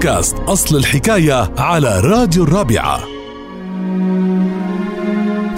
بودكاست 0.00 0.36
أصل 0.38 0.76
الحكاية 0.76 1.54
على 1.58 2.00
راديو 2.00 2.44
الرابعة. 2.44 3.19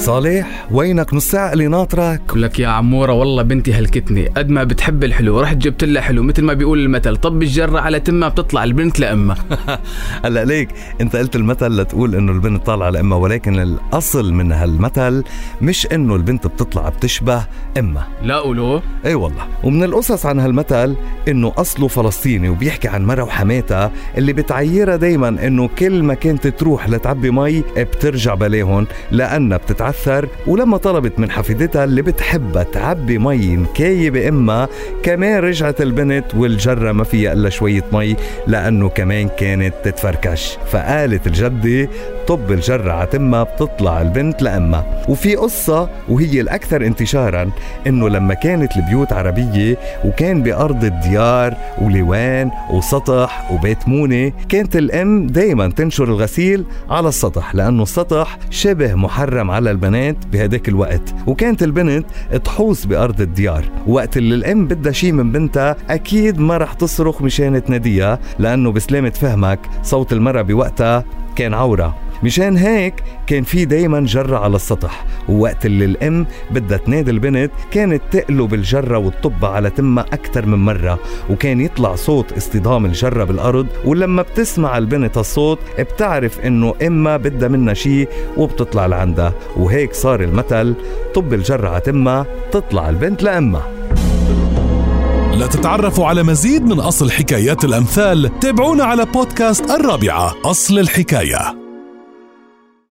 صالح 0.03 0.67
وينك 0.71 1.15
نص 1.15 1.31
ساعة 1.31 1.53
اللي 1.53 1.69
ناطرك 1.69 2.21
لك 2.37 2.59
يا 2.59 2.69
عمورة 2.69 3.13
والله 3.13 3.43
بنتي 3.43 3.73
هلكتني. 3.73 4.27
قد 4.27 4.49
ما 4.51 4.65
بتحب 4.65 5.05
الحلو 5.05 5.41
رحت 5.41 5.57
جبت 5.57 5.85
لها 5.85 6.03
حلو 6.03 6.23
مثل 6.23 6.43
ما 6.43 6.53
بيقول 6.53 6.79
المثل 6.79 7.17
طب 7.17 7.43
الجرة 7.43 7.81
على 7.81 8.01
تمها 8.01 8.29
بتطلع 8.29 8.65
البنت 8.65 9.01
لأمها. 9.01 9.37
هلا 10.25 10.45
ليك 10.45 10.69
انت 11.01 11.17
قلت 11.17 11.37
المثل 11.37 11.81
لتقول 11.81 12.15
إنه 12.15 12.33
البنت 12.33 12.67
طالعة 12.67 12.91
لأمها 12.91 13.19
ولكن 13.19 13.61
الأصل 13.61 14.33
من 14.33 14.53
هالمثل 14.53 15.25
مش 15.61 15.87
إنه 15.93 16.17
البنت 16.17 16.47
بتطلع 16.47 16.89
بتشبه 16.89 17.47
أمها. 17.79 18.09
لا 18.23 18.37
قولوا. 18.37 18.81
إي 19.07 19.15
والله. 19.15 19.47
ومن 19.65 19.85
القصص 19.85 20.27
عن 20.27 20.41
هالمثل 20.41 20.97
إنه 21.29 21.53
أصله 21.57 21.89
فلسطيني 21.89 22.49
وبيحكي 22.49 22.89
عن 22.89 23.05
مرة 23.07 23.23
وحماتها 23.23 23.93
اللي 24.19 24.33
بتعيرها 24.33 24.97
دايما 24.97 25.29
إنه 25.29 25.69
كل 25.79 26.03
ما 26.03 26.15
كانت 26.15 26.47
تروح 26.47 26.89
لتعبي 26.89 27.31
مي 27.31 27.61
بترجع 27.77 28.35
بلاهن 28.35 28.87
لأنها 29.11 29.57
بتتعثر 29.93 30.29
ولما 30.47 30.77
طلبت 30.77 31.19
من 31.19 31.31
حفيدتها 31.31 31.85
اللي 31.85 32.03
بتحبها 32.03 32.63
تعبي 32.63 33.19
مي 33.19 33.57
مكايبة 33.57 34.29
امها 34.29 34.69
كمان 35.03 35.39
رجعت 35.39 35.81
البنت 35.81 36.35
والجرة 36.35 36.93
ما 36.93 37.05
فيها 37.05 37.33
إلا 37.33 37.49
شوية 37.49 37.85
مي 37.93 38.17
لأنه 38.47 38.89
كمان 38.89 39.29
كانت 39.39 39.75
تتفركش. 39.85 40.59
فقالت 40.71 41.27
الجدة 41.27 41.89
طب 42.27 42.53
الجرة 42.53 42.93
عتمها 42.93 43.43
بتطلع 43.43 44.03
البنت 44.03 44.43
لأمها 44.43 45.05
وفي 45.09 45.37
قصة 45.37 45.89
وهي 46.09 46.41
الأكثر 46.41 46.87
انتشارا 46.87 47.51
إنه 47.87 48.09
لما 48.09 48.35
كانت 48.35 48.77
البيوت 48.77 49.13
عربية 49.13 49.79
وكان 50.05 50.43
بأرض 50.43 50.85
الديار 50.85 51.55
ولوان 51.81 52.51
وسطح 52.71 53.53
وبيت 53.53 53.89
مونة 53.89 54.33
كانت 54.49 54.77
الأم 54.77 55.27
دايما 55.27 55.69
تنشر 55.71 56.05
الغسيل 56.05 56.65
على 56.91 57.09
السطح 57.09 57.55
لأنه 57.55 57.83
السطح 57.83 58.39
شبه 58.51 58.95
محرم 58.95 59.51
على 59.51 59.71
البنات 59.83 60.27
بهداك 60.33 60.69
الوقت. 60.69 61.15
وكانت 61.27 61.63
البنت 61.63 62.07
تحوس 62.45 62.85
بأرض 62.85 63.21
الديار. 63.21 63.65
وقت 63.87 64.17
اللي 64.17 64.35
الأم 64.35 64.67
بدها 64.67 64.93
شي 64.93 65.13
من 65.13 65.33
بنتها 65.33 65.77
أكيد 65.91 66.39
ما 66.39 66.57
رح 66.57 66.73
تصرخ 66.73 67.23
مشان 67.23 67.65
تناديها 67.65 68.19
لأنه 68.39 68.73
بسلامة 68.73 69.11
فهمك 69.11 69.59
صوت 69.83 70.13
المرأة 70.13 70.43
بوقتها 70.43 71.05
كان 71.37 71.55
عورة. 71.55 72.02
مشان 72.23 72.57
هيك 72.57 72.95
كان 73.27 73.43
في 73.43 73.65
دايما 73.65 74.01
جرة 74.01 74.39
على 74.39 74.57
السطح 74.57 75.05
ووقت 75.29 75.67
اللي 75.67 75.85
الأم 75.85 76.27
بدها 76.51 76.79
تنادي 76.79 77.11
البنت 77.11 77.51
كانت 77.71 78.03
تقلب 78.11 78.55
الجرة 78.55 78.99
وتطب 78.99 79.45
على 79.45 79.71
تمها 79.71 80.05
أكثر 80.13 80.47
من 80.47 80.59
مرة 80.59 80.99
وكان 81.31 81.61
يطلع 81.61 81.95
صوت 81.95 82.33
اصطدام 82.33 82.85
الجرة 82.87 83.25
بالأرض 83.25 83.67
ولما 83.85 84.23
بتسمع 84.23 84.79
البنت 84.79 85.19
الصوت 85.19 85.59
بتعرف 85.79 86.41
إنه 86.41 86.75
إما 86.87 87.17
بدها 87.17 87.49
منها 87.49 87.75
شي 87.75 88.07
وبتطلع 88.37 88.87
لعندها 88.87 89.33
وهيك 89.57 89.95
صار 89.95 90.21
المثل 90.23 90.75
طب 91.15 91.35
الجرة 91.35 91.69
على 91.69 91.81
تمها 91.81 92.27
تطلع 92.53 92.89
البنت 92.89 93.23
لأمها. 93.23 93.69
لتتعرفوا 95.35 96.07
على 96.07 96.23
مزيد 96.23 96.63
من 96.65 96.81
أصل 96.81 97.11
حكايات 97.11 97.65
الأمثال 97.65 98.39
تابعونا 98.41 98.85
على 98.85 99.05
بودكاست 99.05 99.71
الرابعة 99.71 100.35
أصل 100.45 100.79
الحكاية. 100.79 101.62